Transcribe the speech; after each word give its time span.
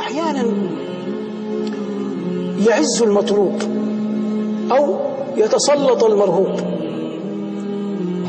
أحيانا 0.00 0.44
يعز 2.66 3.02
المطلوب 3.02 3.62
أو 4.72 4.98
يتسلط 5.36 6.04
المرهوب. 6.04 6.60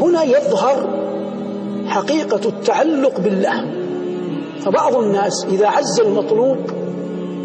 هنا 0.01 0.23
يظهر 0.23 0.89
حقيقة 1.87 2.49
التعلق 2.49 3.19
بالله. 3.19 3.65
فبعض 4.61 4.95
الناس 4.95 5.45
إذا 5.45 5.67
عز 5.67 5.99
المطلوب 5.99 6.57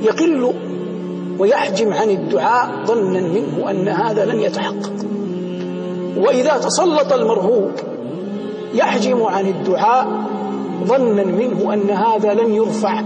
يقل 0.02 0.52
ويحجم 1.38 1.92
عن 1.92 2.10
الدعاء 2.10 2.84
ظنا 2.86 3.20
منه 3.20 3.70
أن 3.70 3.88
هذا 3.88 4.24
لن 4.24 4.40
يتحقق. 4.40 4.92
وإذا 6.16 6.58
تسلط 6.58 7.12
المرهوب 7.12 7.70
يحجم 8.74 9.22
عن 9.22 9.46
الدعاء 9.46 10.08
ظنا 10.84 11.24
منه 11.24 11.74
أن 11.74 11.90
هذا 11.90 12.34
لن 12.34 12.54
يرفع 12.54 13.02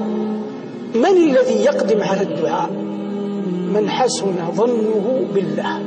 من 0.95 1.07
الذي 1.07 1.65
يقدم 1.65 2.03
على 2.03 2.23
الدعاء؟ 2.23 2.71
من 3.75 3.91
حسن 3.91 4.33
ظنه 4.55 5.27
بالله. 5.35 5.81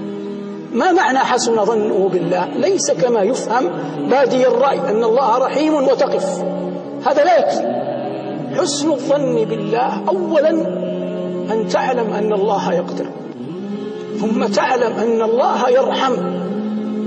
ما 0.74 0.92
معنى 0.92 1.20
حسن 1.20 1.66
ظنه 1.66 2.10
بالله؟ 2.14 2.48
ليس 2.48 2.92
كما 2.92 3.22
يفهم 3.22 3.70
بادي 4.10 4.48
الرأي 4.48 4.80
أن 4.80 5.04
الله 5.04 5.38
رحيم 5.38 5.74
وتقف. 5.74 6.44
هذا 7.08 7.24
لا 7.24 7.40
يكفي. 7.40 7.84
حسن 8.62 8.92
الظن 8.92 9.46
بالله 9.46 10.04
أولا 10.08 10.50
أن 11.52 11.68
تعلم 11.68 12.14
أن 12.14 12.34
الله 12.34 12.74
يقدر 12.74 13.06
ثم 14.20 14.46
تعلم 14.46 14.94
أن 14.94 15.22
الله 15.22 15.70
يرحم. 15.70 16.14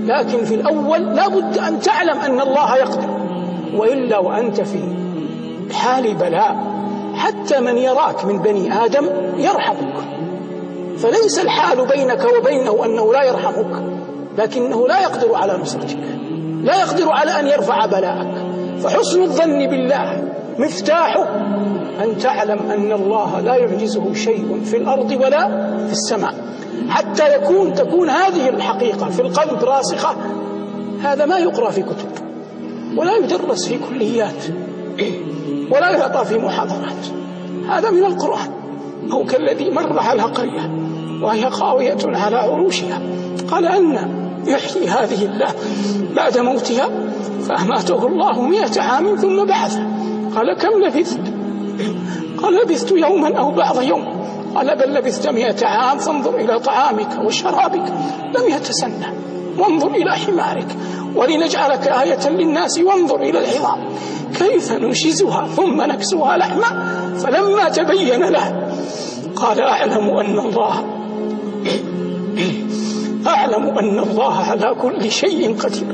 لكن 0.07 0.45
في 0.45 0.55
الأول 0.55 1.17
لا 1.17 1.29
بد 1.29 1.59
أن 1.59 1.81
تعلم 1.81 2.19
أن 2.19 2.41
الله 2.41 2.77
يقدر 2.77 3.09
وإلا 3.77 4.19
وأنت 4.19 4.61
في 4.61 4.79
حال 5.73 6.15
بلاء. 6.15 6.76
حتى 7.17 7.61
من 7.61 7.79
يراك 7.79 8.25
من 8.25 8.39
بني 8.39 8.85
آدم 8.85 9.07
يرحمك. 9.37 9.95
فليس 10.99 11.39
الحال 11.39 11.87
بينك 11.87 12.27
وبينه 12.39 12.85
أنه 12.85 13.13
لا 13.13 13.23
يرحمك 13.23 13.83
لكنه 14.39 14.89
لا 14.89 15.01
يقدر 15.01 15.35
على 15.35 15.59
نصرتك 15.63 15.99
لا 16.63 16.81
يقدر 16.81 17.11
على 17.11 17.41
أن 17.41 17.47
يرفع 17.47 17.87
بلاءك. 17.87 18.35
فحسن 18.83 19.23
الظن 19.23 19.67
بالله 19.67 20.25
مفتاحه 20.59 21.23
أن 22.05 22.19
تعلم 22.19 22.59
أن 22.71 22.93
الله 22.93 23.41
لا 23.41 23.55
يعجزه 23.55 24.15
شيء 24.15 24.61
في 24.65 24.77
الأرض 24.77 25.11
ولا 25.11 25.49
في 25.87 25.93
السماء. 25.93 26.35
حتى 26.89 27.35
يكون 27.35 27.75
تكون 27.75 28.11
هذه 28.11 28.49
الحقيقة 28.49 29.11
في 29.11 29.23
القلب 29.23 29.65
راسخة 29.65 30.17
هذا 31.03 31.27
ما 31.27 31.39
يقرأ 31.39 31.71
في 31.71 31.83
كتب 31.83 32.09
ولا 32.97 33.17
يدرس 33.17 33.69
في 33.69 33.79
كليات. 33.91 34.45
ولا 35.71 35.91
يعطى 35.91 36.25
في 36.25 36.39
محاضرات. 36.39 37.07
هذا 37.69 37.91
من 37.91 38.05
القرآن. 38.05 38.51
أو 39.13 39.25
كالذي 39.25 39.71
مر 39.71 39.99
على 39.99 40.23
قرية 40.23 40.71
وهي 41.23 41.51
خاوية 41.51 41.99
على 42.05 42.37
عروشها. 42.37 43.01
قال 43.51 43.67
أن 43.67 43.99
يحيي 44.47 44.89
هذه 44.89 45.25
الله 45.25 45.55
بعد 46.17 46.39
موتها 46.39 46.89
فأماته 47.49 48.07
الله 48.07 48.43
مئة 48.43 48.81
عام 48.81 49.17
ثم 49.17 49.45
بعثه 49.45 49.83
قال 50.37 50.57
كم 50.59 50.83
لبثت؟ 50.85 51.21
قال 52.43 52.55
لبثت 52.55 52.93
يوما 52.93 53.39
أو 53.39 53.51
بعض 53.51 53.83
يوم. 53.83 54.05
قال 54.55 54.79
بل 54.79 54.95
لبثت 54.95 55.29
مئة 55.29 55.67
عام 55.67 55.99
فانظر 55.99 56.35
إلى 56.35 56.59
طعامك 56.59 57.25
وشرابك 57.25 57.93
لم 58.37 58.57
يتسنى. 58.57 59.07
وانظر 59.59 59.91
إلى 59.91 60.13
حمارك. 60.13 60.77
ولنجعلك 61.17 61.89
آية 61.89 62.29
للناس 62.29 62.79
وانظر 62.79 63.21
إلى 63.21 63.39
العظام. 63.39 63.79
كيف 64.39 64.73
ننشزها 64.73 65.49
ثم 65.57 65.83
نكسوها 65.83 66.37
لحما؟ 66.37 66.69
فلما 67.19 67.69
تبين 67.69 68.23
له 68.25 68.73
قال 69.37 69.61
أعلم 69.61 70.11
أن 70.11 70.39
الله 70.39 70.85
أعلم 73.27 73.79
أن 73.79 73.99
الله 73.99 74.35
على 74.35 74.75
كل 74.83 75.11
شيء 75.11 75.57
قدير. 75.57 75.87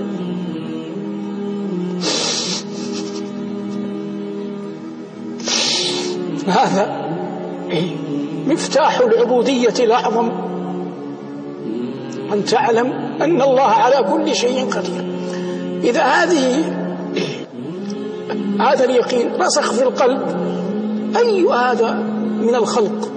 هذا 6.46 7.12
مفتاح 8.46 9.00
العبودية 9.00 9.74
الأعظم. 9.80 10.30
أن 12.32 12.44
تعلم 12.44 12.92
أن 13.22 13.42
الله 13.42 13.62
على 13.62 14.04
كل 14.12 14.34
شيء 14.34 14.68
قدير. 14.70 15.11
إذا 15.82 16.02
هذه 16.02 16.64
هذا 18.60 18.84
اليقين 18.84 19.42
رسخ 19.42 19.72
في 19.72 19.82
القلب. 19.82 20.22
أي 21.16 21.46
هذا 21.46 21.92
من 22.40 22.54
الخلق؟ 22.54 23.10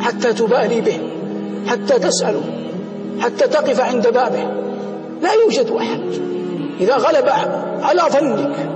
حتى 0.00 0.32
تبالي 0.32 0.80
به 0.80 1.00
حتى 1.66 1.98
تسأله 1.98 2.42
حتى 3.20 3.48
تقف 3.48 3.80
عند 3.80 4.08
بابه. 4.08 4.44
لا 5.22 5.32
يوجد 5.32 5.70
أحد. 5.70 6.00
إذا 6.80 6.96
غلب 6.96 7.28
على 7.82 8.02
ظنك 8.12 8.72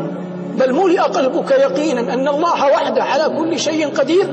بل 0.58 0.72
ملئ 0.72 1.00
قلبك 1.00 1.50
يقينا 1.50 2.14
أن 2.14 2.28
الله 2.28 2.66
وحده 2.66 3.02
على 3.02 3.36
كل 3.38 3.58
شيء 3.58 3.88
قدير 3.88 4.26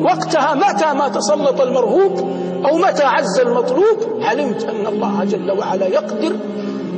وقتها 0.00 0.54
متى 0.54 0.92
ما 0.92 1.08
تسلط 1.08 1.60
المرهوب 1.60 2.30
أو 2.64 2.76
متى 2.78 3.04
عز 3.04 3.38
المطلوب 3.40 4.22
علمت 4.22 4.64
أن 4.64 4.86
الله 4.86 5.24
جل 5.24 5.50
وعلا 5.58 5.86
يقدر 5.86 6.32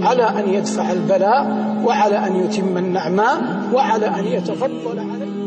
على 0.03 0.23
أن 0.23 0.49
يدفع 0.55 0.93
البلاء 0.93 1.57
وعلى 1.85 2.19
أن 2.27 2.37
يتم 2.37 2.79
النعماء 2.79 3.37
وعلى 3.75 4.07
أن 4.07 4.25
يتفضل 4.25 4.99
عليك 4.99 5.46